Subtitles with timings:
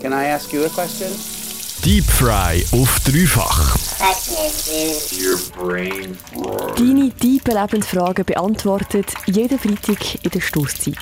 [0.00, 1.08] Can I ask you a question?
[1.84, 3.76] Deep Fry auf dreifach.
[6.76, 10.94] Deine tiefen Lebensfragen beantwortet jeden Freitag in der Stoßzeit.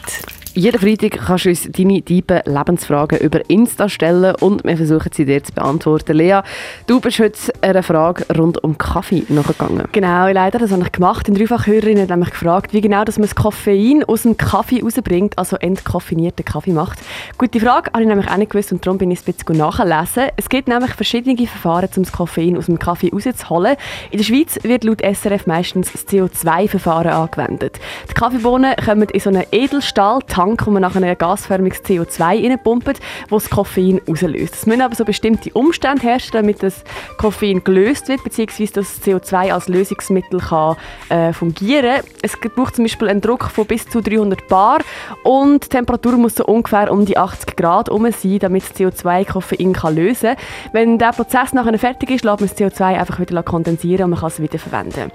[0.56, 5.26] Jeden Freitag kannst du uns deine tiefen Lebensfragen über Insta stellen und wir versuchen sie
[5.26, 6.16] dir zu beantworten.
[6.16, 6.40] Lea,
[6.86, 9.86] du bist heute einer Frage rund um Kaffee nachgegangen.
[9.92, 11.28] Genau, leider, das habe ich gemacht.
[11.28, 15.36] Eine Dreifachhörerin hat nämlich gefragt, wie genau dass man das Koffein aus dem Kaffee rausbringt,
[15.36, 17.00] also entkoffinierten Kaffee macht.
[17.38, 20.30] Gute Frage, habe ich nämlich auch nicht gewusst und darum bin ich es nachlesen.
[20.36, 23.76] Es gibt nämlich verschiedene Verfahren, um das Koffein aus dem Kaffee rauszuholen.
[24.10, 27.78] In der Schweiz wird laut SRF meistens das CO2-Verfahren angewendet.
[28.08, 33.00] Die Kaffeebohnen kommen in so einen Edelstahl-Tank, wo man nachher ein gasförmiges CO2 reinpumpt,
[33.30, 34.54] das das Koffein auslöst.
[34.54, 36.82] Es müssen aber so bestimmte Umstände herrschen, damit das
[37.18, 40.76] Koffein gelöst wird, beziehungsweise das CO2 als Lösungsmittel kann,
[41.08, 44.78] äh, fungieren Es braucht zum Beispiel einen Druck von bis zu 300 Bar
[45.22, 49.24] und die Temperatur muss so ungefähr um die 80 Grad herum sein, damit das CO2
[49.24, 50.44] Koffein kann lösen kann.
[50.72, 54.20] Wenn der Prozess nachher fertig ist, lässt man das CO2 einfach wieder kondensieren und man
[54.20, 55.10] kann es wieder verwenden.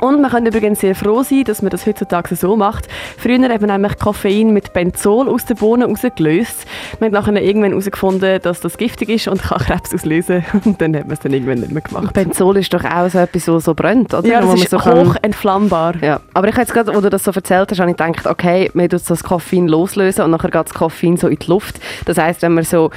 [0.00, 2.88] Und man kann übrigens sehr froh sein, dass man das heutzutage so macht.
[3.18, 6.66] Früher hat man nämlich Koffein mit Benzol aus den Bohnen rausgelöst.
[6.98, 10.44] Man hat nachher irgendwann herausgefunden, dass das giftig ist und kann Krebs auslösen.
[10.64, 12.14] Und dann hat man es dann irgendwann nicht mehr gemacht.
[12.14, 14.26] Benzol ist doch auch so etwas, so, so brennt, oder?
[14.26, 15.94] Ja, das Wo ist so hoch entflammbar.
[16.02, 18.26] Ja, aber ich habe jetzt gerade, als du das so erzählt hast, habe ich gedacht,
[18.26, 21.80] okay, man tut das Koffein loslösen und nachher geht das Koffein so in die Luft.
[22.06, 22.90] Das heisst, wenn man so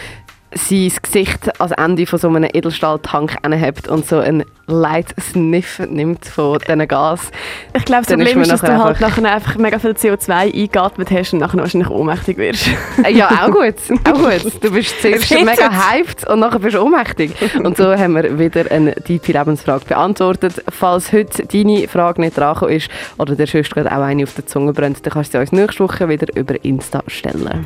[0.56, 6.26] sein Gesicht als Ende von so einem Edelstahltank anhebt und so einen light Sniff nimmt
[6.26, 7.32] von diesen Gas.
[7.76, 11.12] Ich glaube, das Dann Problem ist, dass du halt nachher einfach mega viel CO2 eingeatmet
[11.12, 12.68] hast und nachher wahrscheinlich ohnmächtig wirst.
[13.04, 13.76] Äh, Ja, auch gut.
[14.06, 14.64] Auch gut.
[14.64, 17.32] Du bist zuerst mega hyped und nachher bist du ohnmächtig.
[17.64, 20.64] Und so haben wir wieder eine tiefe Lebensfrage beantwortet.
[20.70, 24.46] Falls heute deine Frage nicht dran ist oder der sonst gerade auch eine auf der
[24.48, 27.66] Zunge brennt, dann kannst du sie uns nächste Woche wieder über Insta stellen.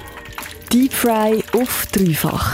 [0.72, 2.54] Deep Fry auf dreifach.